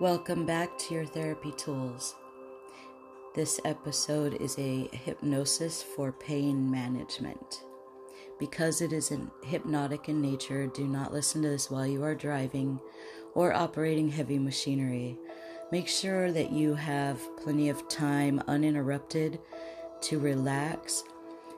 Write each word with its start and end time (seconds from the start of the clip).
Welcome 0.00 0.46
back 0.46 0.78
to 0.78 0.94
your 0.94 1.06
therapy 1.06 1.50
tools. 1.56 2.14
This 3.34 3.58
episode 3.64 4.34
is 4.40 4.56
a 4.56 4.88
hypnosis 4.92 5.82
for 5.82 6.12
pain 6.12 6.70
management. 6.70 7.64
Because 8.38 8.80
it 8.80 8.92
is 8.92 9.12
hypnotic 9.42 10.08
in 10.08 10.22
nature, 10.22 10.68
do 10.68 10.86
not 10.86 11.12
listen 11.12 11.42
to 11.42 11.48
this 11.48 11.68
while 11.68 11.84
you 11.84 12.04
are 12.04 12.14
driving 12.14 12.78
or 13.34 13.52
operating 13.52 14.08
heavy 14.08 14.38
machinery. 14.38 15.18
Make 15.72 15.88
sure 15.88 16.30
that 16.30 16.52
you 16.52 16.74
have 16.74 17.20
plenty 17.36 17.68
of 17.68 17.88
time 17.88 18.40
uninterrupted 18.46 19.40
to 20.02 20.20
relax 20.20 21.02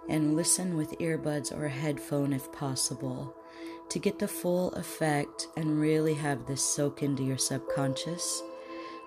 and 0.09 0.35
listen 0.35 0.79
with 0.79 0.99
earbuds 0.99 1.55
or 1.55 1.67
a 1.67 1.71
headphone 1.71 2.33
if 2.33 2.51
possible 2.53 3.37
to 3.91 3.99
get 3.99 4.21
the 4.21 4.29
full 4.29 4.73
effect 4.73 5.49
and 5.57 5.81
really 5.81 6.15
have 6.15 6.47
this 6.47 6.63
soak 6.63 7.03
into 7.03 7.25
your 7.25 7.39
subconscious, 7.39 8.43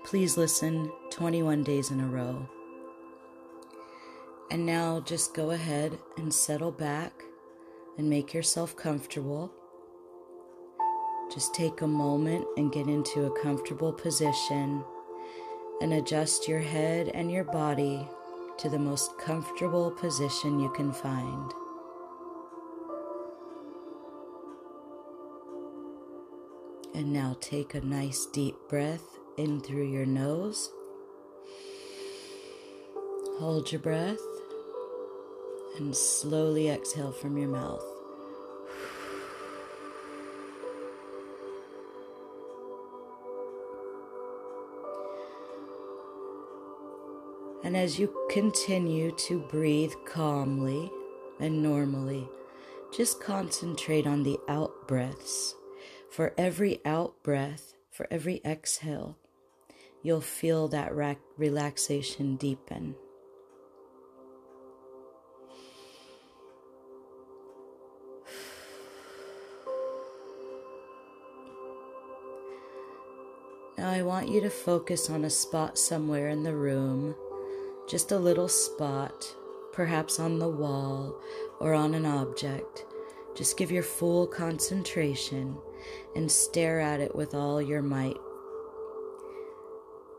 please 0.04 0.38
listen 0.38 0.92
21 1.10 1.64
days 1.64 1.90
in 1.90 2.02
a 2.02 2.08
row. 2.08 2.48
And 4.52 4.66
now 4.66 5.00
just 5.00 5.34
go 5.34 5.52
ahead 5.52 5.98
and 6.18 6.34
settle 6.34 6.72
back 6.72 7.14
and 7.98 8.10
make 8.10 8.34
yourself 8.34 8.76
comfortable. 8.76 9.52
Just 11.34 11.56
take 11.56 11.82
a 11.82 11.88
moment 11.88 12.46
and 12.58 12.72
get 12.72 12.88
into 12.88 13.26
a 13.26 13.42
comfortable 13.42 13.94
position 13.94 14.84
and 15.82 15.94
adjust 15.94 16.48
your 16.48 16.60
head 16.60 17.08
and 17.14 17.32
your 17.32 17.46
body 17.46 18.08
to 18.58 18.70
the 18.70 18.78
most 18.78 19.18
comfortable 19.18 19.90
position 19.92 20.60
you 20.60 20.70
can 20.72 20.92
find. 20.92 21.54
And 26.96 27.12
now 27.12 27.36
take 27.42 27.74
a 27.74 27.82
nice 27.82 28.28
deep 28.28 28.56
breath 28.70 29.18
in 29.38 29.62
through 29.62 29.92
your 29.92 30.06
nose. 30.06 30.70
Hold 33.40 33.72
your 33.72 33.82
breath 33.82 34.20
and 35.78 35.96
slowly 35.96 36.70
exhale 36.70 37.12
from 37.12 37.38
your 37.38 37.50
mouth. 37.50 37.84
And 47.64 47.76
as 47.76 47.98
you 47.98 48.14
continue 48.30 49.12
to 49.28 49.40
breathe 49.40 49.94
calmly 50.06 50.92
and 51.40 51.64
normally, 51.64 52.30
just 52.96 53.20
concentrate 53.20 54.06
on 54.06 54.22
the 54.22 54.38
out 54.48 54.88
breaths 54.88 55.56
for 56.14 56.32
every 56.38 56.80
out 56.86 57.16
breath, 57.24 57.74
for 57.90 58.06
every 58.12 58.40
exhale, 58.46 59.18
you'll 60.04 60.22
feel 60.22 60.68
that 60.68 60.94
relaxation 61.38 62.36
deepen. 62.36 62.94
Now, 73.76 73.90
I 73.90 74.04
want 74.04 74.30
you 74.30 74.40
to 74.42 74.52
focus 74.52 75.10
on 75.10 75.26
a 75.26 75.32
spot 75.32 75.80
somewhere 75.80 76.30
in 76.30 76.44
the 76.44 76.56
room, 76.56 77.16
just 77.90 78.12
a 78.12 78.20
little 78.20 78.48
spot, 78.48 79.36
perhaps 79.74 80.20
on 80.20 80.38
the 80.38 80.48
wall 80.48 81.20
or 81.60 81.74
on 81.74 81.96
an 81.96 82.06
object. 82.06 82.86
Just 83.36 83.58
give 83.58 83.72
your 83.72 83.82
full 83.82 84.28
concentration 84.28 85.58
and 86.16 86.32
stare 86.32 86.80
at 86.80 87.00
it 87.00 87.16
with 87.16 87.34
all 87.34 87.62
your 87.62 87.82
might. 87.82 88.18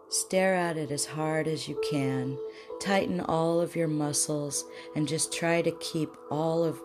Stare 0.08 0.54
at 0.54 0.76
it 0.76 0.90
as 0.90 1.06
hard 1.06 1.48
as 1.48 1.68
you 1.68 1.80
can. 1.90 2.38
Tighten 2.80 3.20
all 3.20 3.60
of 3.60 3.74
your 3.74 3.88
muscles 3.88 4.64
and 4.94 5.08
just 5.08 5.32
try 5.32 5.60
to 5.62 5.72
keep 5.72 6.10
all 6.30 6.62
of 6.62 6.80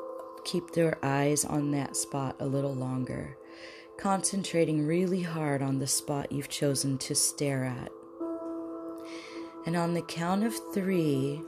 keep 0.46 0.72
their 0.72 0.98
eyes 1.04 1.46
on 1.46 1.72
that 1.72 1.96
spot 1.96 2.36
a 2.40 2.46
little 2.46 2.74
longer. 2.74 3.38
Concentrating 3.98 4.88
really 4.88 5.22
hard 5.22 5.62
on 5.62 5.78
the 5.78 5.88
spot 5.88 6.32
you've 6.32 6.50
chosen 6.50 6.98
to 7.00 7.14
stare 7.14 7.66
at. 7.66 7.92
And 9.66 9.76
on 9.76 9.94
the 9.94 10.02
count 10.02 10.44
of 10.44 10.56
3, 10.74 11.42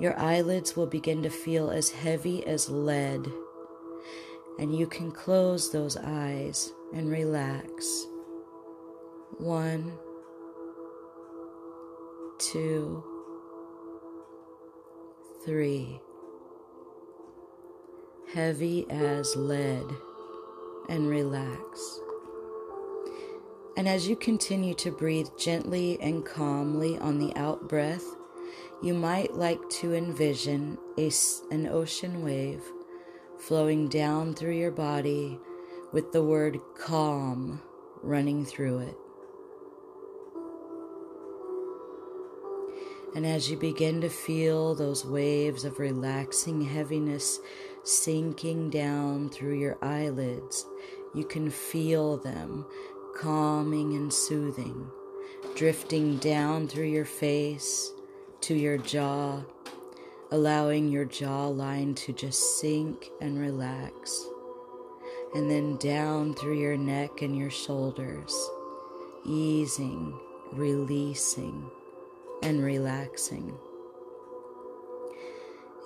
your 0.00 0.18
eyelids 0.18 0.74
will 0.74 0.86
begin 0.86 1.22
to 1.22 1.30
feel 1.30 1.70
as 1.70 1.90
heavy 1.90 2.44
as 2.46 2.68
lead 2.68 3.30
and 4.58 4.76
you 4.76 4.86
can 4.86 5.10
close 5.10 5.70
those 5.70 5.96
eyes 5.96 6.72
and 6.94 7.10
relax. 7.10 8.06
One, 9.38 9.92
two, 12.38 13.04
three. 15.44 16.00
Heavy 18.32 18.86
as 18.90 19.36
lead, 19.36 19.86
and 20.88 21.08
relax. 21.08 22.00
And 23.76 23.86
as 23.86 24.08
you 24.08 24.16
continue 24.16 24.74
to 24.74 24.90
breathe 24.90 25.28
gently 25.38 25.98
and 26.00 26.24
calmly 26.24 26.98
on 26.98 27.18
the 27.18 27.34
out 27.36 27.68
breath, 27.68 28.04
you 28.82 28.94
might 28.94 29.34
like 29.34 29.60
to 29.80 29.94
envision 29.94 30.78
a, 30.98 31.10
an 31.50 31.68
ocean 31.68 32.22
wave 32.22 32.62
flowing 33.38 33.88
down 33.88 34.34
through 34.34 34.56
your 34.56 34.70
body 34.70 35.38
with 35.92 36.12
the 36.12 36.22
word 36.22 36.58
calm 36.78 37.60
running 38.02 38.44
through 38.44 38.78
it. 38.80 38.96
And 43.14 43.24
as 43.24 43.50
you 43.50 43.56
begin 43.56 44.02
to 44.02 44.10
feel 44.10 44.74
those 44.74 45.06
waves 45.06 45.64
of 45.64 45.78
relaxing 45.78 46.60
heaviness 46.60 47.40
sinking 47.82 48.68
down 48.68 49.30
through 49.30 49.58
your 49.58 49.78
eyelids, 49.82 50.66
you 51.14 51.24
can 51.24 51.50
feel 51.50 52.18
them 52.18 52.66
calming 53.16 53.94
and 53.94 54.12
soothing, 54.12 54.90
drifting 55.54 56.18
down 56.18 56.68
through 56.68 56.88
your 56.88 57.06
face 57.06 57.90
to 58.42 58.54
your 58.54 58.76
jaw 58.76 59.40
allowing 60.30 60.90
your 60.90 61.06
jawline 61.06 61.94
to 61.94 62.12
just 62.12 62.58
sink 62.58 63.10
and 63.20 63.38
relax, 63.38 64.26
and 65.34 65.50
then 65.50 65.76
down 65.76 66.34
through 66.34 66.58
your 66.58 66.76
neck 66.76 67.22
and 67.22 67.36
your 67.36 67.50
shoulders, 67.50 68.34
easing, 69.24 70.18
releasing, 70.52 71.70
and 72.42 72.62
relaxing. 72.64 73.56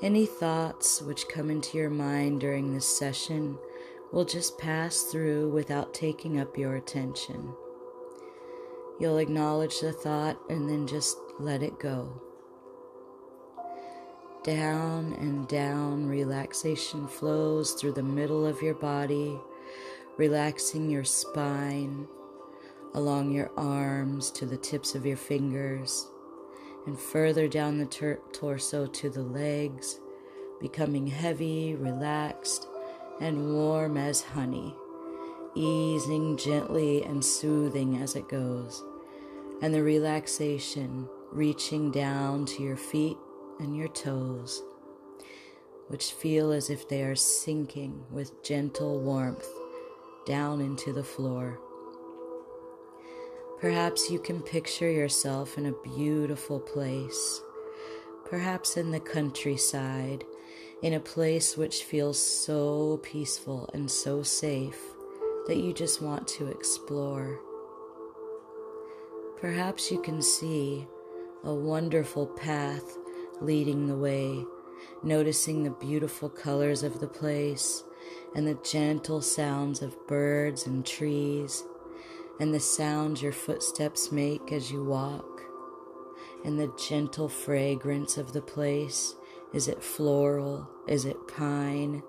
Any 0.03 0.25
thoughts 0.25 1.03
which 1.03 1.29
come 1.29 1.51
into 1.51 1.77
your 1.77 1.91
mind 1.91 2.41
during 2.41 2.73
this 2.73 2.87
session 2.87 3.59
will 4.13 4.25
just 4.25 4.59
pass 4.59 5.03
through 5.03 5.51
without 5.51 5.93
taking 5.93 6.41
up 6.41 6.57
your 6.57 6.77
attention. 6.77 7.53
You'll 8.99 9.19
acknowledge 9.19 9.81
the 9.81 9.93
thought 9.93 10.39
and 10.49 10.69
then 10.69 10.87
just 10.87 11.19
let 11.39 11.63
it 11.63 11.79
go. 11.79 12.21
Down 14.43 15.13
and 15.21 15.47
down, 15.49 16.07
relaxation 16.07 17.07
flows 17.07 17.73
through 17.73 17.93
the 17.93 18.03
middle 18.03 18.47
of 18.47 18.63
your 18.63 18.73
body, 18.73 19.39
relaxing 20.17 20.89
your 20.89 21.05
spine, 21.05 22.09
along 22.95 23.33
your 23.33 23.51
arms 23.59 24.31
to 24.31 24.47
the 24.47 24.57
tips 24.57 24.95
of 24.95 25.05
your 25.05 25.19
fingers, 25.19 26.07
and 26.87 26.99
further 26.99 27.49
down 27.49 27.77
the 27.77 27.85
ter- 27.85 28.19
torso 28.33 28.87
to 28.87 29.11
the 29.11 29.23
legs, 29.23 30.01
becoming 30.59 31.07
heavy, 31.07 31.75
relaxed, 31.75 32.67
and 33.21 33.53
warm 33.53 33.99
as 33.99 34.23
honey, 34.23 34.75
easing 35.55 36.39
gently 36.39 37.03
and 37.03 37.23
soothing 37.23 37.99
as 37.99 38.17
it 38.17 38.27
goes, 38.27 38.83
and 39.61 39.75
the 39.75 39.83
relaxation 39.83 41.07
reaching 41.31 41.91
down 41.91 42.47
to 42.47 42.63
your 42.63 42.79
feet 42.79 43.19
and 43.61 43.77
your 43.77 43.89
toes, 43.89 44.63
which 45.89 46.13
feel 46.13 46.51
as 46.51 46.71
if 46.71 46.89
they 46.89 47.03
are 47.03 47.15
sinking 47.15 48.05
with 48.11 48.43
gentle 48.43 49.01
warmth 49.01 49.49
down 50.27 50.61
into 50.61 50.93
the 50.93 51.05
floor. 51.05 51.59
Perhaps 53.61 54.11
you 54.11 54.19
can 54.19 54.41
picture 54.41 54.91
yourself 54.91 55.59
in 55.59 55.67
a 55.67 55.97
beautiful 55.97 56.59
place, 56.59 57.43
perhaps 58.25 58.77
in 58.77 58.91
the 58.91 59.01
countryside, 59.01 60.25
in 60.83 60.95
a 60.95 61.01
place 61.01 61.57
which 61.57 61.85
feels 61.85 62.19
so 62.19 62.99
peaceful 63.03 63.69
and 63.75 63.91
so 63.91 64.23
safe 64.23 64.81
that 65.47 65.59
you 65.59 65.75
just 65.75 66.01
want 66.01 66.27
to 66.27 66.47
explore. 66.47 67.39
Perhaps 69.41 69.91
you 69.91 70.01
can 70.01 70.23
see 70.23 70.87
a 71.45 71.55
wonderful 71.55 72.27
path 72.27 72.97
leading 73.41 73.87
the 73.87 73.97
way, 73.97 74.45
noticing 75.03 75.63
the 75.63 75.71
beautiful 75.71 76.29
colors 76.29 76.83
of 76.83 77.01
the 77.01 77.09
place 77.09 77.85
and 78.35 78.47
the 78.47 78.59
gentle 78.63 79.21
sounds 79.21 79.83
of 79.83 80.07
birds 80.07 80.67
and 80.67 80.87
trees, 80.87 81.65
and 82.39 82.55
the 82.55 82.61
sound 82.61 83.21
your 83.21 83.33
footsteps 83.33 84.13
make 84.13 84.53
as 84.53 84.71
you 84.71 84.85
walk, 84.85 85.43
and 86.45 86.59
the 86.59 86.73
gentle 86.89 87.29
fragrance 87.29 88.17
of 88.17 88.33
the 88.33 88.43
place. 88.43 89.15
Is 89.53 89.67
it 89.67 89.83
floral? 89.83 90.69
Is 90.87 91.05
it 91.05 91.17
pine? 91.27 92.03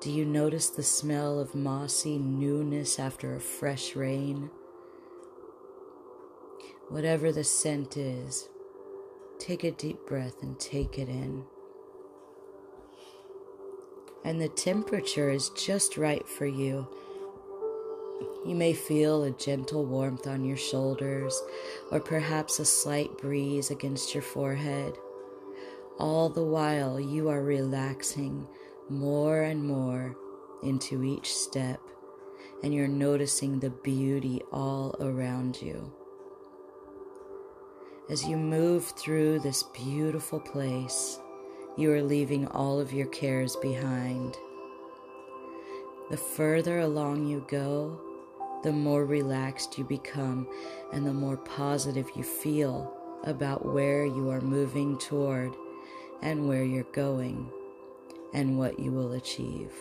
Do 0.00 0.10
you 0.10 0.24
notice 0.24 0.70
the 0.70 0.82
smell 0.82 1.38
of 1.38 1.54
mossy 1.54 2.18
newness 2.18 2.98
after 2.98 3.36
a 3.36 3.40
fresh 3.40 3.94
rain? 3.94 4.50
Whatever 6.88 7.30
the 7.32 7.44
scent 7.44 7.96
is, 7.96 8.48
take 9.42 9.64
a 9.64 9.72
deep 9.72 10.06
breath 10.06 10.40
and 10.42 10.58
take 10.60 10.98
it 10.98 11.08
in. 11.08 11.44
And 14.24 14.40
the 14.40 14.48
temperature 14.48 15.30
is 15.30 15.50
just 15.50 15.96
right 15.96 16.26
for 16.28 16.46
you. 16.46 16.86
You 18.46 18.54
may 18.54 18.72
feel 18.72 19.24
a 19.24 19.32
gentle 19.32 19.84
warmth 19.84 20.28
on 20.28 20.44
your 20.44 20.56
shoulders, 20.56 21.42
or 21.90 21.98
perhaps 21.98 22.60
a 22.60 22.64
slight 22.64 23.18
breeze 23.18 23.70
against 23.72 24.14
your 24.14 24.22
forehead. 24.22 24.94
All 25.98 26.28
the 26.28 26.44
while, 26.44 27.00
you 27.00 27.28
are 27.28 27.42
relaxing 27.42 28.46
more 28.88 29.42
and 29.42 29.64
more 29.64 30.16
into 30.62 31.02
each 31.02 31.34
step, 31.34 31.80
and 32.62 32.72
you're 32.72 32.86
noticing 32.86 33.58
the 33.58 33.70
beauty 33.70 34.40
all 34.52 34.94
around 35.00 35.60
you. 35.60 35.92
As 38.10 38.26
you 38.26 38.36
move 38.36 38.84
through 38.84 39.38
this 39.38 39.62
beautiful 39.62 40.40
place, 40.40 41.20
you 41.76 41.92
are 41.92 42.02
leaving 42.02 42.48
all 42.48 42.80
of 42.80 42.92
your 42.92 43.06
cares 43.06 43.54
behind. 43.56 44.36
The 46.10 46.16
further 46.16 46.80
along 46.80 47.26
you 47.26 47.46
go, 47.48 48.00
the 48.64 48.72
more 48.72 49.06
relaxed 49.06 49.78
you 49.78 49.84
become 49.84 50.48
and 50.92 51.06
the 51.06 51.14
more 51.14 51.36
positive 51.36 52.10
you 52.16 52.24
feel 52.24 52.92
about 53.22 53.64
where 53.64 54.04
you 54.04 54.30
are 54.30 54.40
moving 54.40 54.98
toward 54.98 55.54
and 56.22 56.48
where 56.48 56.64
you're 56.64 56.82
going 56.92 57.50
and 58.34 58.58
what 58.58 58.80
you 58.80 58.90
will 58.90 59.12
achieve. 59.12 59.72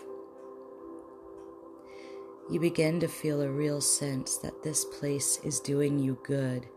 You 2.52 2.60
begin 2.60 3.00
to 3.00 3.08
feel 3.08 3.42
a 3.42 3.50
real 3.50 3.82
sense 3.82 4.38
that 4.38 4.62
this 4.62 4.86
place 4.86 5.40
is 5.44 5.60
doing 5.60 5.98
you 5.98 6.20
good. 6.24 6.68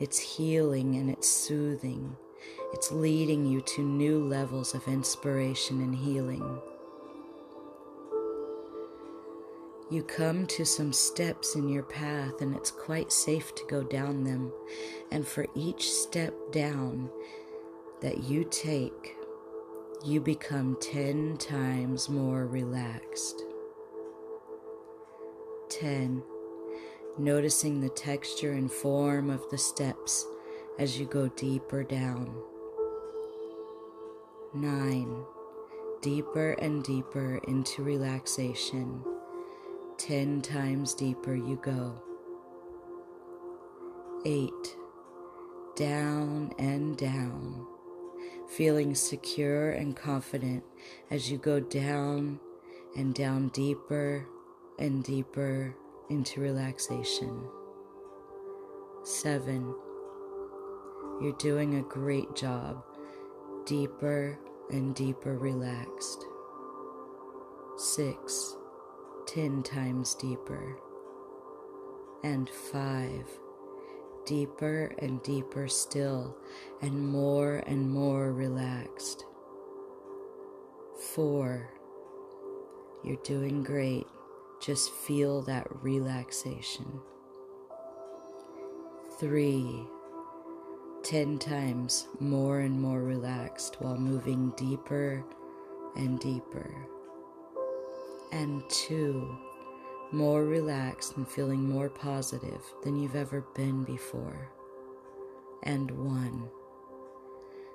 It's 0.00 0.18
healing 0.18 0.96
and 0.96 1.10
it's 1.10 1.28
soothing. 1.28 2.16
It's 2.72 2.92
leading 2.92 3.46
you 3.46 3.60
to 3.62 3.82
new 3.82 4.22
levels 4.26 4.74
of 4.74 4.86
inspiration 4.86 5.80
and 5.80 5.94
healing. 5.94 6.60
You 9.90 10.02
come 10.02 10.46
to 10.48 10.66
some 10.66 10.92
steps 10.92 11.54
in 11.54 11.66
your 11.70 11.82
path, 11.82 12.42
and 12.42 12.54
it's 12.54 12.70
quite 12.70 13.10
safe 13.10 13.54
to 13.54 13.66
go 13.70 13.82
down 13.82 14.24
them. 14.24 14.52
And 15.10 15.26
for 15.26 15.46
each 15.54 15.90
step 15.90 16.34
down 16.52 17.08
that 18.02 18.24
you 18.24 18.44
take, 18.44 19.16
you 20.04 20.20
become 20.20 20.76
10 20.82 21.38
times 21.38 22.10
more 22.10 22.46
relaxed. 22.46 23.42
10. 25.70 26.22
Noticing 27.18 27.80
the 27.80 27.88
texture 27.88 28.52
and 28.52 28.70
form 28.70 29.28
of 29.28 29.42
the 29.50 29.58
steps 29.58 30.24
as 30.78 30.98
you 30.98 31.06
go 31.06 31.28
deeper 31.28 31.82
down. 31.82 32.32
9. 34.54 35.24
Deeper 36.00 36.52
and 36.52 36.84
deeper 36.84 37.40
into 37.48 37.82
relaxation. 37.82 39.02
10 39.98 40.42
times 40.42 40.94
deeper 40.94 41.34
you 41.34 41.58
go. 41.62 42.00
8. 44.24 44.50
Down 45.76 46.52
and 46.58 46.96
down 46.96 47.66
feeling 48.48 48.94
secure 48.94 49.70
and 49.70 49.94
confident 49.94 50.64
as 51.10 51.30
you 51.30 51.36
go 51.36 51.60
down 51.60 52.40
and 52.96 53.14
down 53.14 53.48
deeper 53.48 54.26
and 54.78 55.04
deeper 55.04 55.76
into 56.10 56.40
relaxation. 56.40 57.42
Seven, 59.02 59.74
you're 61.20 61.36
doing 61.38 61.76
a 61.76 61.82
great 61.82 62.34
job, 62.34 62.82
deeper 63.64 64.38
and 64.70 64.94
deeper 64.94 65.38
relaxed. 65.38 66.24
Six, 67.76 68.56
ten 69.26 69.62
times 69.62 70.14
deeper. 70.14 70.78
And 72.24 72.50
five, 72.50 73.26
deeper 74.26 74.94
and 74.98 75.22
deeper 75.22 75.68
still, 75.68 76.36
and 76.82 77.08
more 77.08 77.62
and 77.66 77.90
more 77.90 78.32
relaxed. 78.32 79.24
Four, 81.14 81.70
you're 83.04 83.22
doing 83.22 83.62
great. 83.62 84.06
Just 84.60 84.90
feel 84.90 85.42
that 85.42 85.66
relaxation. 85.82 87.00
Three, 89.20 89.86
ten 91.02 91.38
times 91.38 92.08
more 92.18 92.60
and 92.60 92.80
more 92.80 93.02
relaxed 93.02 93.76
while 93.80 93.96
moving 93.96 94.52
deeper 94.56 95.24
and 95.96 96.18
deeper. 96.18 96.74
And 98.32 98.62
two, 98.68 99.38
more 100.12 100.44
relaxed 100.44 101.16
and 101.16 101.26
feeling 101.26 101.68
more 101.68 101.88
positive 101.88 102.62
than 102.82 102.96
you've 102.96 103.16
ever 103.16 103.44
been 103.54 103.84
before. 103.84 104.50
And 105.62 105.90
one, 105.92 106.48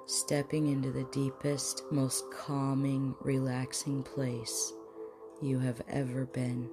stepping 0.06 0.68
into 0.68 0.91
the 0.91 1.06
deepest, 1.06 1.83
most 1.91 2.29
calming, 2.31 3.15
relaxing 3.21 4.03
place 4.03 4.74
you 5.41 5.59
have 5.59 5.81
ever 5.89 6.25
been. 6.25 6.69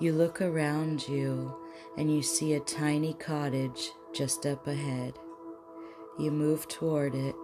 You 0.00 0.12
look 0.12 0.40
around 0.40 1.06
you 1.08 1.54
and 1.96 2.14
you 2.14 2.22
see 2.22 2.54
a 2.54 2.60
tiny 2.60 3.14
cottage 3.14 3.90
just 4.14 4.46
up 4.46 4.66
ahead. 4.66 5.14
You 6.18 6.30
move 6.30 6.68
toward 6.68 7.14
it 7.14 7.34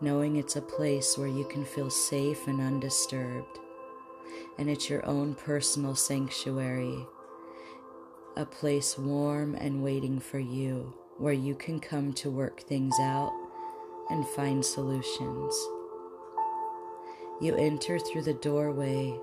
knowing 0.00 0.36
it's 0.36 0.56
a 0.56 0.62
place 0.62 1.16
where 1.16 1.28
you 1.28 1.44
can 1.44 1.64
feel 1.64 1.90
safe 1.90 2.46
and 2.46 2.60
undisturbed. 2.60 3.58
And 4.58 4.68
it's 4.68 4.90
your 4.90 5.04
own 5.06 5.34
personal 5.34 5.94
sanctuary, 5.94 7.06
a 8.36 8.44
place 8.44 8.98
warm 8.98 9.54
and 9.54 9.82
waiting 9.82 10.20
for 10.20 10.38
you, 10.38 10.94
where 11.18 11.32
you 11.32 11.54
can 11.54 11.80
come 11.80 12.12
to 12.14 12.30
work 12.30 12.60
things 12.60 12.94
out 13.00 13.32
and 14.10 14.26
find 14.28 14.64
solutions. 14.64 15.54
You 17.40 17.54
enter 17.56 17.98
through 17.98 18.22
the 18.22 18.34
doorway, 18.34 19.18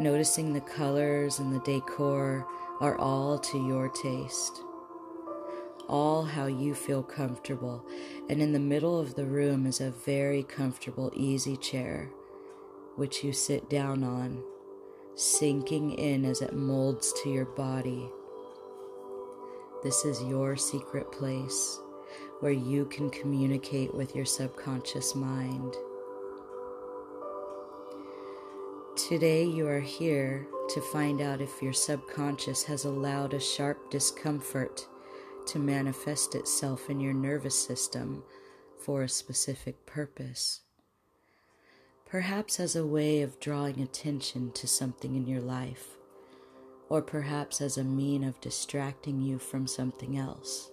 noticing 0.00 0.52
the 0.52 0.60
colors 0.60 1.38
and 1.38 1.54
the 1.54 1.60
decor 1.60 2.46
are 2.80 2.98
all 2.98 3.38
to 3.38 3.66
your 3.66 3.88
taste 3.88 4.62
all 5.92 6.24
how 6.24 6.46
you 6.46 6.74
feel 6.74 7.02
comfortable. 7.02 7.84
And 8.28 8.40
in 8.40 8.52
the 8.52 8.58
middle 8.58 8.98
of 8.98 9.14
the 9.14 9.26
room 9.26 9.66
is 9.66 9.80
a 9.80 9.90
very 9.90 10.42
comfortable, 10.42 11.12
easy 11.14 11.56
chair, 11.56 12.10
which 12.96 13.22
you 13.22 13.32
sit 13.32 13.68
down 13.68 14.02
on, 14.02 14.42
sinking 15.14 15.92
in 15.92 16.24
as 16.24 16.40
it 16.40 16.54
molds 16.54 17.12
to 17.22 17.30
your 17.30 17.44
body. 17.44 18.08
This 19.82 20.04
is 20.04 20.22
your 20.22 20.56
secret 20.56 21.12
place 21.12 21.78
where 22.42 22.50
you 22.50 22.84
can 22.86 23.08
communicate 23.08 23.94
with 23.94 24.16
your 24.16 24.24
subconscious 24.24 25.14
mind. 25.14 25.76
Today, 28.96 29.44
you 29.44 29.68
are 29.68 29.78
here 29.78 30.48
to 30.70 30.80
find 30.80 31.20
out 31.20 31.40
if 31.40 31.62
your 31.62 31.72
subconscious 31.72 32.64
has 32.64 32.84
allowed 32.84 33.32
a 33.32 33.38
sharp 33.38 33.92
discomfort 33.92 34.88
to 35.46 35.60
manifest 35.60 36.34
itself 36.34 36.90
in 36.90 36.98
your 36.98 37.14
nervous 37.14 37.56
system 37.56 38.24
for 38.76 39.02
a 39.02 39.08
specific 39.08 39.86
purpose. 39.86 40.62
Perhaps 42.06 42.58
as 42.58 42.74
a 42.74 42.84
way 42.84 43.22
of 43.22 43.38
drawing 43.38 43.80
attention 43.80 44.50
to 44.54 44.66
something 44.66 45.14
in 45.14 45.28
your 45.28 45.40
life, 45.40 45.90
or 46.88 47.02
perhaps 47.02 47.60
as 47.60 47.78
a 47.78 47.84
mean 47.84 48.24
of 48.24 48.40
distracting 48.40 49.20
you 49.20 49.38
from 49.38 49.68
something 49.68 50.18
else. 50.18 50.71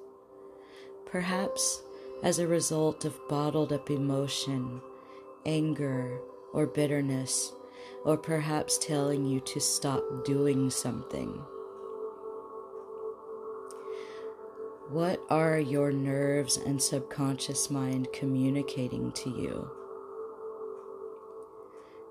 Perhaps 1.12 1.82
as 2.24 2.39
a 2.39 2.48
result 2.48 3.06
of 3.06 3.20
bottled 3.28 3.74
up 3.74 3.89
emotion, 3.89 4.82
anger, 5.46 6.20
or 6.54 6.68
bitterness, 6.68 7.54
or 8.06 8.18
perhaps 8.18 8.78
telling 8.78 9.25
you 9.25 9.39
to 9.42 9.60
stop 9.60 10.04
doing 10.25 10.70
something. 10.70 11.30
What 14.89 15.22
are 15.30 15.60
your 15.60 15.92
nerves 15.92 16.58
and 16.58 16.82
subconscious 16.82 17.70
mind 17.70 18.08
communicating 18.12 19.12
to 19.13 19.30
you? 19.30 19.70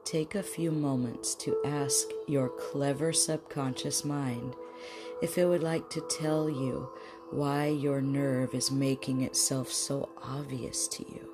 take 0.08 0.34
a 0.34 0.42
few 0.42 0.70
moments 0.70 1.34
to 1.34 1.54
ask 1.66 2.08
your 2.26 2.48
clever 2.48 3.12
subconscious 3.12 4.06
mind 4.06 4.56
if 5.20 5.36
it 5.36 5.44
would 5.44 5.62
like 5.62 5.90
to 5.90 6.00
tell 6.08 6.48
you 6.48 6.88
why 7.30 7.66
your 7.66 8.00
nerve 8.00 8.54
is 8.54 8.70
making 8.70 9.22
itself 9.22 9.70
so 9.70 10.08
obvious 10.22 10.88
to 10.88 11.02
you. 11.10 11.28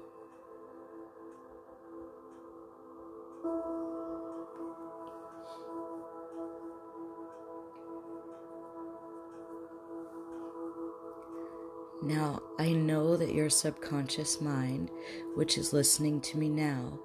Now, 12.02 12.42
I 12.58 12.72
know 12.72 13.16
that 13.16 13.32
your 13.32 13.48
subconscious 13.48 14.40
mind, 14.40 14.90
which 15.36 15.56
is 15.56 15.72
listening 15.72 16.20
to 16.22 16.36
me 16.36 16.50
now, 16.50 16.98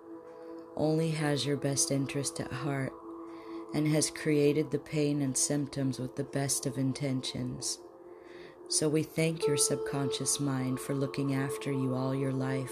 only 0.75 1.12
has 1.12 1.46
your 1.46 1.55
best 1.55 1.89
interest 1.89 2.41
at 2.41 2.51
heart 2.51 2.91
and 3.74 3.88
has 3.88 4.10
created 4.10 4.72
the 4.72 4.79
pain 4.79 5.22
and 5.22 5.38
symptoms 5.38 6.00
with 6.00 6.15
the 6.17 6.24
best 6.24 6.65
of 6.65 6.77
intentions. 6.77 7.79
So 8.72 8.88
we 8.88 9.02
thank 9.02 9.48
your 9.48 9.58
subconscious 9.58 10.40
mind 10.40 10.80
for 10.80 10.94
looking 10.94 11.34
after 11.34 11.72
you 11.72 11.96
all 11.96 12.14
your 12.14 12.32
life 12.32 12.72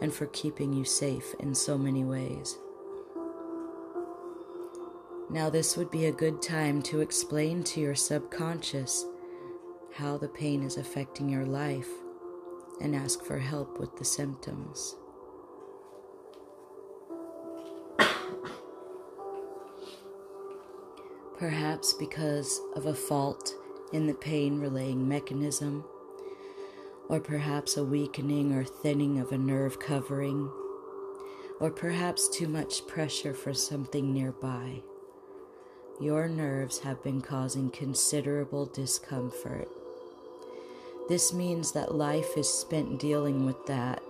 and 0.00 0.14
for 0.14 0.26
keeping 0.26 0.72
you 0.72 0.84
safe 0.84 1.34
in 1.40 1.56
so 1.56 1.76
many 1.76 2.04
ways. 2.04 2.56
Now, 5.28 5.50
this 5.50 5.76
would 5.76 5.90
be 5.90 6.06
a 6.06 6.12
good 6.12 6.40
time 6.40 6.82
to 6.82 7.00
explain 7.00 7.64
to 7.64 7.80
your 7.80 7.96
subconscious 7.96 9.04
how 9.94 10.18
the 10.18 10.28
pain 10.28 10.62
is 10.62 10.76
affecting 10.76 11.28
your 11.28 11.46
life 11.46 11.88
and 12.80 12.94
ask 12.94 13.24
for 13.24 13.38
help 13.38 13.80
with 13.80 13.96
the 13.96 14.04
symptoms. 14.04 14.94
Perhaps 21.38 21.92
because 21.94 22.60
of 22.76 22.86
a 22.86 22.94
fault 22.94 23.56
in 23.92 24.06
the 24.06 24.14
pain 24.14 24.60
relaying 24.60 25.08
mechanism, 25.08 25.84
or 27.08 27.20
perhaps 27.20 27.76
a 27.76 27.84
weakening 27.84 28.52
or 28.52 28.64
thinning 28.64 29.18
of 29.18 29.32
a 29.32 29.38
nerve 29.38 29.78
covering, 29.78 30.50
or 31.60 31.70
perhaps 31.70 32.28
too 32.28 32.48
much 32.48 32.86
pressure 32.86 33.34
for 33.34 33.52
something 33.54 34.12
nearby. 34.12 34.82
Your 36.00 36.28
nerves 36.28 36.80
have 36.80 37.02
been 37.02 37.20
causing 37.20 37.70
considerable 37.70 38.66
discomfort 38.66 39.68
this 41.08 41.32
means 41.32 41.72
that 41.72 41.94
life 41.94 42.38
is 42.38 42.48
spent 42.48 43.00
dealing 43.00 43.44
with 43.44 43.66
that, 43.66 44.02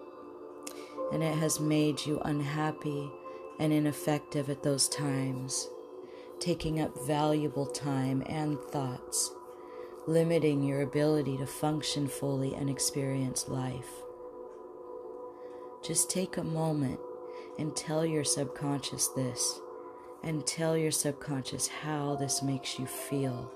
and 1.13 1.23
it 1.23 1.37
has 1.39 1.59
made 1.59 2.05
you 2.05 2.21
unhappy 2.25 3.11
and 3.59 3.73
ineffective 3.73 4.51
at 4.51 4.63
those 4.63 4.89
times, 4.89 5.69
taking 6.39 6.81
up 6.81 6.95
valuable 7.07 7.67
time 7.67 8.23
and 8.27 8.61
thoughts, 8.61 9.33
limiting 10.07 10.63
your 10.63 10.83
ability 10.83 11.37
to 11.39 11.47
function 11.47 12.09
fully 12.09 12.55
and 12.55 12.69
experience 12.69 13.49
life. 13.49 14.03
Just 15.85 16.11
take 16.11 16.37
a 16.37 16.45
moment 16.45 17.01
and 17.59 17.77
tell 17.77 18.05
your 18.05 18.25
subconscious 18.25 19.09
this, 19.09 19.61
and 20.23 20.47
tell 20.47 20.77
your 20.77 20.91
subconscious 20.91 21.69
how 21.69 22.17
this 22.17 22.43
makes 22.43 22.79
you 22.79 22.87
feel. 22.87 23.51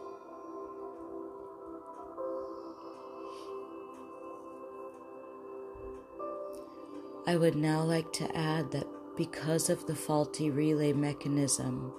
I 7.26 7.36
would 7.36 7.56
now 7.56 7.82
like 7.82 8.12
to 8.14 8.36
add 8.36 8.70
that 8.70 8.86
because 9.16 9.68
of 9.68 9.86
the 9.86 9.96
faulty 9.96 10.50
relay 10.50 10.92
mechanism, 10.92 11.92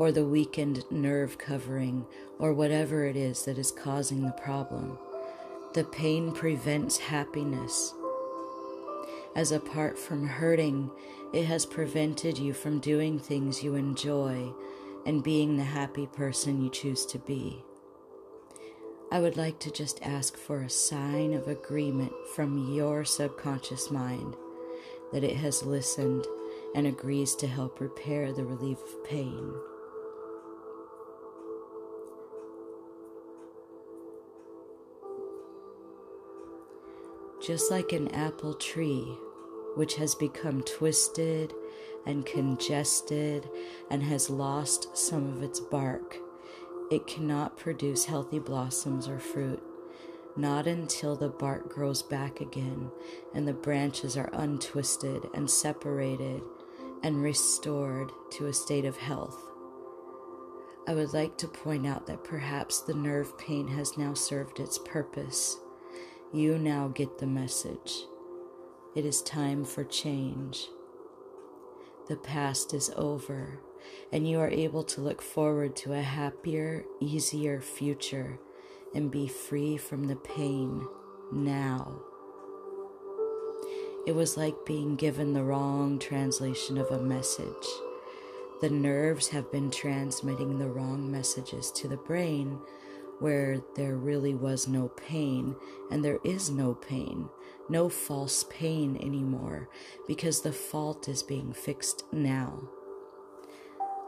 or 0.00 0.10
the 0.10 0.24
weakened 0.24 0.82
nerve 0.90 1.36
covering, 1.36 2.06
or 2.38 2.54
whatever 2.54 3.04
it 3.04 3.16
is 3.16 3.44
that 3.44 3.58
is 3.58 3.70
causing 3.70 4.22
the 4.22 4.32
problem, 4.32 4.98
the 5.74 5.84
pain 5.84 6.32
prevents 6.32 6.96
happiness. 6.96 7.92
As 9.36 9.52
apart 9.52 9.98
from 9.98 10.26
hurting, 10.26 10.90
it 11.34 11.44
has 11.44 11.66
prevented 11.66 12.38
you 12.38 12.54
from 12.54 12.80
doing 12.80 13.18
things 13.18 13.62
you 13.62 13.74
enjoy 13.74 14.50
and 15.04 15.22
being 15.22 15.58
the 15.58 15.64
happy 15.64 16.06
person 16.06 16.64
you 16.64 16.70
choose 16.70 17.04
to 17.04 17.18
be. 17.18 17.62
I 19.12 19.20
would 19.20 19.36
like 19.36 19.58
to 19.58 19.70
just 19.70 20.00
ask 20.00 20.34
for 20.34 20.62
a 20.62 20.70
sign 20.70 21.34
of 21.34 21.46
agreement 21.46 22.14
from 22.34 22.72
your 22.74 23.04
subconscious 23.04 23.90
mind 23.90 24.34
that 25.12 25.24
it 25.24 25.36
has 25.36 25.62
listened 25.62 26.24
and 26.74 26.86
agrees 26.86 27.34
to 27.34 27.46
help 27.46 27.80
repair 27.80 28.32
the 28.32 28.46
relief 28.46 28.78
of 28.78 29.04
pain. 29.04 29.52
Just 37.50 37.68
like 37.68 37.90
an 37.90 38.06
apple 38.14 38.54
tree, 38.54 39.18
which 39.74 39.96
has 39.96 40.14
become 40.14 40.62
twisted 40.62 41.52
and 42.06 42.24
congested 42.24 43.50
and 43.90 44.04
has 44.04 44.30
lost 44.30 44.96
some 44.96 45.26
of 45.26 45.42
its 45.42 45.58
bark, 45.58 46.16
it 46.92 47.08
cannot 47.08 47.56
produce 47.56 48.04
healthy 48.04 48.38
blossoms 48.38 49.08
or 49.08 49.18
fruit 49.18 49.60
not 50.36 50.68
until 50.68 51.16
the 51.16 51.28
bark 51.28 51.68
grows 51.68 52.02
back 52.02 52.40
again 52.40 52.88
and 53.34 53.48
the 53.48 53.52
branches 53.52 54.16
are 54.16 54.30
untwisted 54.32 55.26
and 55.34 55.50
separated 55.50 56.40
and 57.02 57.20
restored 57.20 58.12
to 58.30 58.46
a 58.46 58.52
state 58.52 58.84
of 58.84 58.96
health. 58.96 59.36
I 60.86 60.94
would 60.94 61.12
like 61.12 61.36
to 61.38 61.48
point 61.48 61.84
out 61.84 62.06
that 62.06 62.22
perhaps 62.22 62.78
the 62.78 62.94
nerve 62.94 63.36
pain 63.38 63.66
has 63.66 63.98
now 63.98 64.14
served 64.14 64.60
its 64.60 64.78
purpose. 64.78 65.58
You 66.32 66.58
now 66.58 66.86
get 66.86 67.18
the 67.18 67.26
message. 67.26 68.04
It 68.94 69.04
is 69.04 69.20
time 69.20 69.64
for 69.64 69.82
change. 69.82 70.68
The 72.08 72.14
past 72.14 72.72
is 72.72 72.92
over, 72.94 73.58
and 74.12 74.28
you 74.28 74.38
are 74.38 74.48
able 74.48 74.84
to 74.84 75.00
look 75.00 75.22
forward 75.22 75.74
to 75.76 75.92
a 75.92 76.02
happier, 76.02 76.84
easier 77.00 77.60
future 77.60 78.38
and 78.94 79.10
be 79.10 79.26
free 79.26 79.76
from 79.76 80.04
the 80.04 80.14
pain 80.14 80.86
now. 81.32 82.00
It 84.06 84.12
was 84.14 84.36
like 84.36 84.54
being 84.64 84.94
given 84.94 85.32
the 85.32 85.42
wrong 85.42 85.98
translation 85.98 86.78
of 86.78 86.92
a 86.92 87.02
message. 87.02 87.66
The 88.60 88.70
nerves 88.70 89.28
have 89.30 89.50
been 89.50 89.72
transmitting 89.72 90.60
the 90.60 90.68
wrong 90.68 91.10
messages 91.10 91.72
to 91.72 91.88
the 91.88 91.96
brain 91.96 92.60
where 93.20 93.60
there 93.76 93.96
really 93.96 94.34
was 94.34 94.66
no 94.66 94.88
pain, 94.88 95.54
and 95.90 96.04
there 96.04 96.18
is 96.24 96.50
no 96.50 96.74
pain, 96.74 97.28
no 97.68 97.88
false 97.88 98.44
pain 98.50 98.96
anymore, 99.00 99.68
because 100.08 100.40
the 100.40 100.52
fault 100.52 101.08
is 101.08 101.22
being 101.22 101.52
fixed 101.52 102.04
now. 102.12 102.60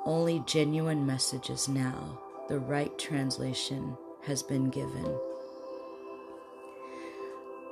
Only 0.04 0.42
genuine 0.46 1.06
messages 1.06 1.68
now, 1.68 2.20
the 2.48 2.58
right 2.58 2.98
translation 2.98 3.96
has 4.22 4.42
been 4.42 4.70
given. 4.70 5.18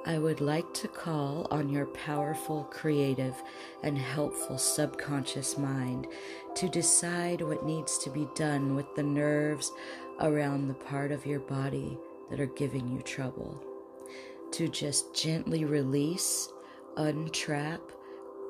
I 0.06 0.18
would 0.18 0.40
like 0.40 0.72
to 0.74 0.88
call 0.88 1.46
on 1.50 1.68
your 1.68 1.86
powerful, 1.86 2.64
creative, 2.70 3.34
and 3.82 3.98
helpful 3.98 4.56
subconscious 4.56 5.58
mind 5.58 6.06
to 6.60 6.68
decide 6.68 7.40
what 7.40 7.64
needs 7.64 7.96
to 7.96 8.10
be 8.10 8.28
done 8.34 8.76
with 8.76 8.94
the 8.94 9.02
nerves 9.02 9.72
around 10.20 10.68
the 10.68 10.74
part 10.74 11.10
of 11.10 11.24
your 11.24 11.40
body 11.40 11.96
that 12.28 12.38
are 12.38 12.44
giving 12.44 12.86
you 12.86 13.00
trouble. 13.00 13.64
To 14.52 14.68
just 14.68 15.14
gently 15.14 15.64
release, 15.64 16.50
untrap, 16.98 17.80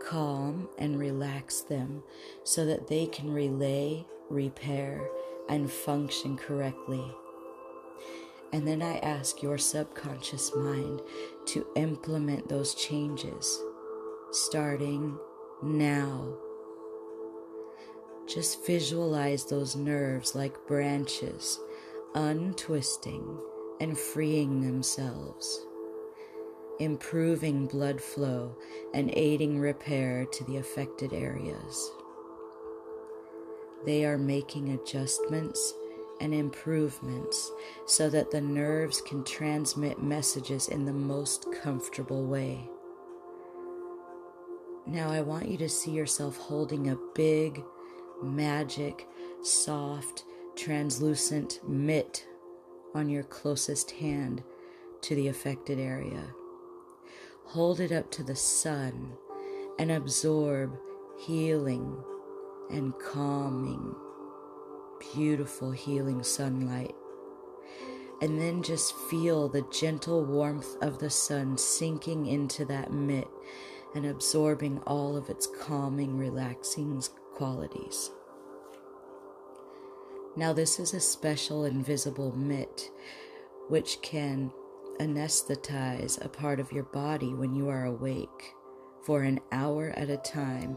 calm, 0.02 0.68
and 0.76 0.98
relax 0.98 1.60
them 1.60 2.02
so 2.42 2.66
that 2.66 2.88
they 2.88 3.06
can 3.06 3.32
relay, 3.32 4.04
repair, 4.28 5.08
and 5.48 5.70
function 5.70 6.36
correctly. 6.36 7.14
And 8.52 8.66
then 8.66 8.82
I 8.82 8.98
ask 8.98 9.40
your 9.40 9.56
subconscious 9.56 10.50
mind 10.56 11.00
to 11.46 11.64
implement 11.76 12.48
those 12.48 12.74
changes 12.74 13.62
starting 14.32 15.16
now. 15.62 16.34
Just 18.32 18.64
visualize 18.64 19.44
those 19.44 19.74
nerves 19.74 20.36
like 20.36 20.66
branches 20.68 21.58
untwisting 22.14 23.38
and 23.80 23.96
freeing 23.96 24.60
themselves, 24.60 25.66
improving 26.78 27.66
blood 27.66 28.00
flow 28.00 28.56
and 28.94 29.10
aiding 29.14 29.58
repair 29.58 30.26
to 30.26 30.44
the 30.44 30.58
affected 30.58 31.12
areas. 31.12 31.90
They 33.84 34.04
are 34.04 34.18
making 34.18 34.70
adjustments 34.70 35.74
and 36.20 36.34
improvements 36.34 37.50
so 37.86 38.10
that 38.10 38.30
the 38.30 38.40
nerves 38.40 39.00
can 39.00 39.24
transmit 39.24 40.02
messages 40.02 40.68
in 40.68 40.84
the 40.84 40.92
most 40.92 41.46
comfortable 41.62 42.26
way. 42.26 42.68
Now 44.86 45.10
I 45.10 45.20
want 45.22 45.48
you 45.48 45.56
to 45.58 45.68
see 45.68 45.92
yourself 45.92 46.36
holding 46.36 46.90
a 46.90 46.98
big, 47.14 47.62
magic, 48.22 49.06
soft, 49.42 50.24
translucent 50.56 51.60
mitt 51.68 52.26
on 52.94 53.08
your 53.08 53.22
closest 53.22 53.92
hand 53.92 54.42
to 55.02 55.14
the 55.14 55.28
affected 55.28 55.78
area. 55.78 56.34
Hold 57.46 57.80
it 57.80 57.92
up 57.92 58.10
to 58.12 58.22
the 58.22 58.36
sun 58.36 59.12
and 59.78 59.90
absorb 59.90 60.76
healing 61.18 61.96
and 62.70 62.92
calming, 62.98 63.94
beautiful 65.14 65.70
healing 65.70 66.22
sunlight. 66.22 66.94
And 68.22 68.40
then 68.40 68.62
just 68.62 68.94
feel 69.08 69.48
the 69.48 69.66
gentle 69.72 70.24
warmth 70.24 70.76
of 70.82 70.98
the 70.98 71.08
sun 71.08 71.56
sinking 71.56 72.26
into 72.26 72.66
that 72.66 72.92
mitt 72.92 73.28
and 73.94 74.06
absorbing 74.06 74.78
all 74.86 75.16
of 75.16 75.30
its 75.30 75.48
calming, 75.60 76.18
relaxing 76.18 77.02
qualities. 77.40 78.10
Now, 80.36 80.52
this 80.52 80.78
is 80.78 80.92
a 80.92 81.00
special 81.00 81.64
invisible 81.64 82.36
mitt 82.36 82.90
which 83.68 84.02
can 84.02 84.52
anesthetize 84.98 86.22
a 86.22 86.28
part 86.28 86.60
of 86.60 86.70
your 86.70 86.84
body 86.84 87.32
when 87.32 87.54
you 87.54 87.70
are 87.70 87.86
awake 87.86 88.52
for 89.06 89.22
an 89.22 89.40
hour 89.52 89.88
at 89.96 90.10
a 90.10 90.18
time 90.18 90.76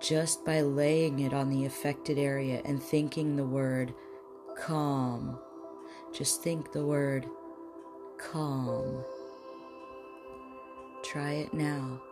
just 0.00 0.44
by 0.44 0.62
laying 0.62 1.20
it 1.20 1.32
on 1.32 1.48
the 1.48 1.64
affected 1.64 2.18
area 2.18 2.60
and 2.64 2.82
thinking 2.82 3.36
the 3.36 3.44
word 3.44 3.94
calm. 4.58 5.38
Just 6.12 6.42
think 6.42 6.72
the 6.72 6.84
word 6.84 7.24
calm. 8.18 9.04
Try 11.04 11.34
it 11.34 11.54
now. 11.54 12.02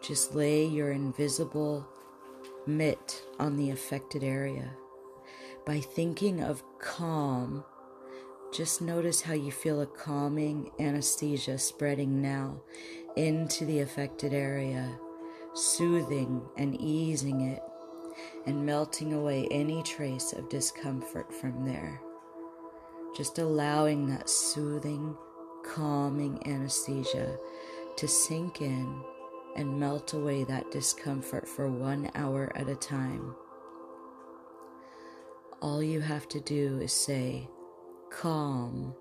Just 0.00 0.36
lay 0.36 0.64
your 0.64 0.92
invisible 0.92 1.84
mitt 2.66 3.22
on 3.38 3.56
the 3.56 3.70
affected 3.70 4.22
area. 4.22 4.70
By 5.66 5.80
thinking 5.80 6.42
of 6.42 6.62
calm, 6.78 7.64
just 8.52 8.82
notice 8.82 9.20
how 9.22 9.34
you 9.34 9.52
feel 9.52 9.80
a 9.80 9.86
calming 9.86 10.70
anesthesia 10.80 11.58
spreading 11.58 12.20
now 12.20 12.60
into 13.16 13.64
the 13.64 13.80
affected 13.80 14.32
area, 14.32 14.98
soothing 15.54 16.42
and 16.56 16.80
easing 16.80 17.42
it, 17.42 17.62
and 18.46 18.66
melting 18.66 19.12
away 19.12 19.46
any 19.50 19.82
trace 19.82 20.32
of 20.32 20.48
discomfort 20.48 21.32
from 21.32 21.64
there. 21.64 22.00
Just 23.16 23.38
allowing 23.38 24.06
that 24.08 24.28
soothing, 24.28 25.16
calming 25.64 26.40
anesthesia 26.46 27.36
to 27.96 28.08
sink 28.08 28.62
in 28.62 29.02
and 29.56 29.78
melt 29.78 30.12
away 30.14 30.44
that 30.44 30.70
discomfort 30.70 31.48
for 31.48 31.68
one 31.68 32.10
hour 32.14 32.52
at 32.54 32.68
a 32.68 32.76
time. 32.76 33.34
All 35.60 35.82
you 35.82 36.00
have 36.00 36.28
to 36.28 36.40
do 36.40 36.80
is 36.80 36.92
say, 36.92 37.48
calm, 38.10 38.94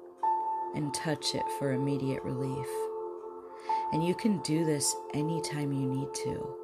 and 0.75 0.93
touch 0.93 1.35
it 1.35 1.45
for 1.57 1.71
immediate 1.71 2.23
relief. 2.23 2.67
And 3.91 4.05
you 4.05 4.13
can 4.13 4.39
do 4.39 4.65
this 4.65 4.95
anytime 5.13 5.71
you 5.71 5.87
need 5.87 6.13
to. 6.23 6.55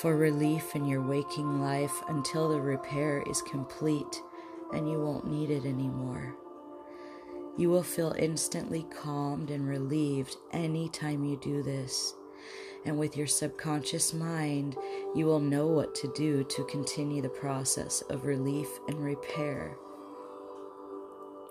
For 0.00 0.16
relief 0.16 0.74
in 0.74 0.86
your 0.86 1.02
waking 1.02 1.60
life 1.60 2.02
until 2.08 2.48
the 2.48 2.60
repair 2.60 3.22
is 3.30 3.42
complete 3.42 4.22
and 4.72 4.90
you 4.90 5.00
won't 5.00 5.30
need 5.30 5.50
it 5.50 5.64
anymore. 5.64 6.34
You 7.56 7.70
will 7.70 7.82
feel 7.82 8.14
instantly 8.18 8.84
calmed 9.02 9.50
and 9.50 9.66
relieved 9.66 10.36
anytime 10.52 11.24
you 11.24 11.38
do 11.38 11.62
this. 11.62 12.14
And 12.86 12.98
with 12.98 13.16
your 13.16 13.26
subconscious 13.26 14.14
mind, 14.14 14.76
you 15.14 15.26
will 15.26 15.40
know 15.40 15.66
what 15.66 15.94
to 15.96 16.12
do 16.14 16.44
to 16.44 16.64
continue 16.64 17.20
the 17.20 17.28
process 17.28 18.00
of 18.10 18.24
relief 18.24 18.68
and 18.86 19.04
repair. 19.04 19.76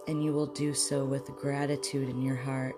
And 0.07 0.23
you 0.23 0.31
will 0.31 0.47
do 0.47 0.73
so 0.73 1.03
with 1.03 1.35
gratitude 1.35 2.07
in 2.07 2.21
your 2.21 2.37
heart. 2.37 2.75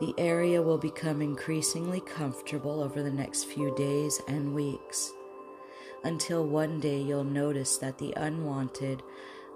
The 0.00 0.12
area 0.18 0.60
will 0.60 0.78
become 0.78 1.22
increasingly 1.22 2.00
comfortable 2.00 2.82
over 2.82 3.00
the 3.00 3.12
next 3.12 3.44
few 3.44 3.72
days 3.76 4.20
and 4.26 4.52
weeks 4.52 5.12
until 6.02 6.46
one 6.46 6.80
day 6.80 7.00
you'll 7.00 7.22
notice 7.22 7.76
that 7.76 7.98
the 7.98 8.12
unwanted, 8.16 9.02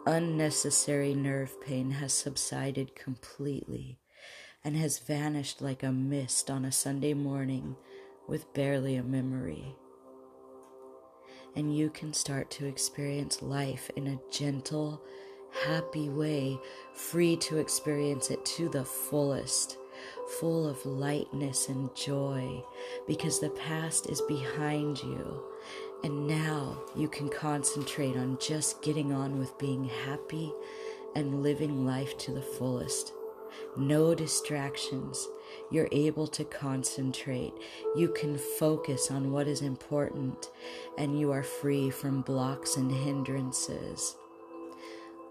unnecessary 0.07 1.15
nerve 1.15 1.61
pain 1.61 1.91
has 1.91 2.13
subsided 2.13 2.95
completely 2.95 3.99
and 4.65 4.77
has 4.77 4.99
vanished 4.99 5.61
like 5.61 5.83
a 5.83 5.93
mist 5.93 6.51
on 6.51 6.65
a 6.65 6.73
Sunday 6.73 7.15
morning 7.15 7.77
with 8.27 8.53
barely 8.55 8.97
a 8.97 9.03
memory. 9.03 9.75
And 11.55 11.77
you 11.77 11.91
can 11.91 12.13
start 12.13 12.51
to 12.53 12.67
experience 12.67 13.43
life 13.43 13.91
in 13.95 14.07
a 14.07 14.21
gentle, 14.33 15.03
happy 15.67 16.09
way, 16.09 16.59
free 16.95 17.37
to 17.37 17.59
experience 17.59 18.31
it 18.31 18.45
to 18.47 18.69
the 18.69 18.85
fullest 18.85 19.77
full 20.41 20.69
of 20.69 20.85
lightness 20.85 21.69
and 21.69 21.95
joy 21.95 22.63
because 23.07 23.41
the 23.41 23.51
past 23.51 24.09
is 24.09 24.21
behind 24.23 24.99
you. 24.99 25.43
And 26.03 26.27
now 26.27 26.83
you 26.97 27.09
can 27.09 27.29
concentrate 27.29 28.17
on 28.17 28.39
just 28.39 28.83
getting 28.83 29.13
on 29.13 29.39
with 29.39 29.57
being 29.59 29.85
happy 29.85 30.53
and 31.15 31.43
living 31.43 31.87
life 31.87 32.19
to 32.19 32.33
the 32.33 32.43
fullest. 32.43 33.13
No 33.77 34.15
distractions. 34.15 35.29
You're 35.71 35.89
able 35.93 36.27
to 36.29 36.45
concentrate. 36.45 37.53
You 37.97 38.09
can 38.09 38.39
focus 38.39 39.11
on 39.11 39.33
what 39.33 39.49
is 39.49 39.63
important, 39.63 40.51
and 40.97 41.19
you 41.19 41.33
are 41.33 41.43
free 41.43 41.91
from 41.91 42.23
blocks 42.23 42.77
and 42.77 42.91
hindrances. 42.91 44.17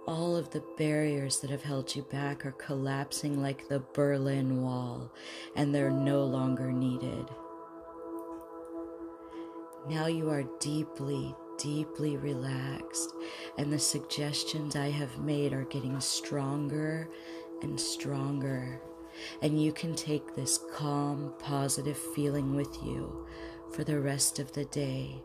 All 0.05 0.36
of 0.36 0.49
the 0.49 0.63
barriers 0.77 1.39
that 1.39 1.49
have 1.49 1.63
held 1.63 1.95
you 1.95 2.03
back 2.03 2.45
are 2.45 2.51
collapsing 2.51 3.41
like 3.41 3.69
the 3.69 3.81
Berlin 3.93 4.62
Wall, 4.62 5.09
and 5.55 5.73
they're 5.73 5.89
no 5.89 6.25
longer 6.25 6.73
needed. 6.73 7.29
Now 9.88 10.07
you 10.07 10.29
are 10.29 10.43
deeply, 10.59 11.33
deeply 11.57 12.17
relaxed, 12.17 13.13
and 13.57 13.71
the 13.71 13.79
suggestions 13.79 14.75
I 14.75 14.89
have 14.89 15.19
made 15.19 15.53
are 15.53 15.65
getting 15.65 15.99
stronger 16.01 17.09
and 17.63 17.80
stronger. 17.80 18.80
And 19.41 19.62
you 19.62 19.71
can 19.71 19.95
take 19.95 20.36
this 20.36 20.60
calm, 20.76 21.34
positive 21.39 21.97
feeling 22.15 22.56
with 22.56 22.76
you 22.84 23.28
for 23.73 23.84
the 23.84 23.99
rest 23.99 24.39
of 24.39 24.52
the 24.54 24.65
day, 24.65 25.21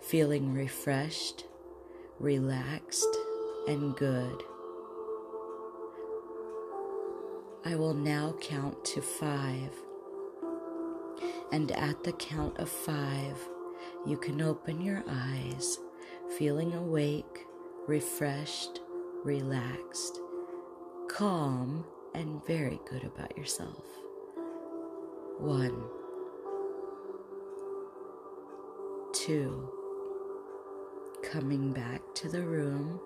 feeling 0.00 0.52
refreshed, 0.52 1.44
relaxed, 2.18 3.16
and 3.66 3.96
good. 3.96 4.42
I 7.64 7.74
will 7.76 7.94
now 7.94 8.34
count 8.40 8.84
to 8.86 9.02
five. 9.02 9.72
And 11.52 11.70
at 11.72 12.04
the 12.04 12.12
count 12.12 12.58
of 12.58 12.68
five, 12.68 13.38
you 14.06 14.16
can 14.16 14.40
open 14.40 14.80
your 14.80 15.04
eyes, 15.08 15.78
feeling 16.38 16.72
awake, 16.72 17.46
refreshed, 17.86 18.80
relaxed, 19.24 20.20
calm, 21.10 21.84
and 22.14 22.44
very 22.46 22.80
good 22.88 23.04
about 23.04 23.36
yourself. 23.36 23.84
One, 25.38 25.84
two, 29.12 29.68
coming 31.22 31.72
back 31.72 32.00
to 32.16 32.28
the 32.28 32.42
room 32.42 33.00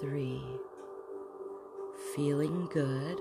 three, 0.00 0.42
feeling 2.14 2.68
good. 2.72 3.18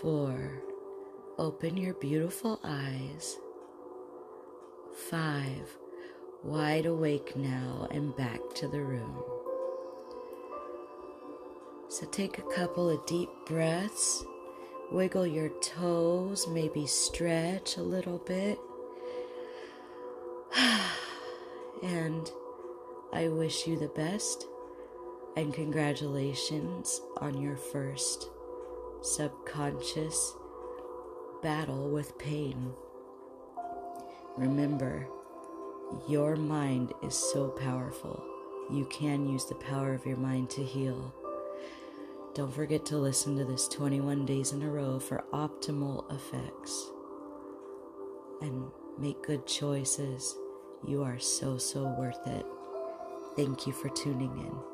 Four, 0.00 0.62
open 1.38 1.76
your 1.76 1.94
beautiful 1.94 2.58
eyes. 2.64 3.38
Five, 5.10 5.78
wide 6.42 6.86
awake 6.86 7.36
now 7.36 7.86
and 7.90 8.14
back 8.16 8.40
to 8.56 8.68
the 8.68 8.80
room. 8.80 9.31
So 11.92 12.06
take 12.06 12.38
a 12.38 12.54
couple 12.54 12.88
of 12.88 13.04
deep 13.04 13.28
breaths, 13.44 14.24
wiggle 14.90 15.26
your 15.26 15.50
toes, 15.60 16.48
maybe 16.48 16.86
stretch 16.86 17.76
a 17.76 17.82
little 17.82 18.16
bit. 18.16 18.58
and 21.82 22.30
I 23.12 23.28
wish 23.28 23.66
you 23.66 23.78
the 23.78 23.88
best 23.88 24.46
and 25.36 25.52
congratulations 25.52 27.02
on 27.18 27.38
your 27.38 27.56
first 27.56 28.26
subconscious 29.02 30.32
battle 31.42 31.90
with 31.90 32.16
pain. 32.16 32.72
Remember, 34.38 35.06
your 36.08 36.36
mind 36.36 36.94
is 37.02 37.14
so 37.14 37.48
powerful. 37.48 38.24
You 38.70 38.86
can 38.86 39.28
use 39.28 39.44
the 39.44 39.56
power 39.56 39.92
of 39.92 40.06
your 40.06 40.16
mind 40.16 40.48
to 40.52 40.64
heal. 40.64 41.12
Don't 42.34 42.52
forget 42.54 42.86
to 42.86 42.96
listen 42.96 43.36
to 43.36 43.44
this 43.44 43.68
21 43.68 44.24
days 44.24 44.52
in 44.52 44.62
a 44.62 44.70
row 44.70 44.98
for 44.98 45.24
optimal 45.32 46.10
effects. 46.14 46.90
and 48.40 48.70
make 48.98 49.22
good 49.22 49.46
choices. 49.46 50.36
You 50.86 51.02
are 51.02 51.18
so, 51.18 51.58
so 51.58 51.84
worth 51.98 52.26
it. 52.26 52.44
Thank 53.36 53.66
you 53.66 53.72
for 53.72 53.88
tuning 53.90 54.36
in. 54.38 54.71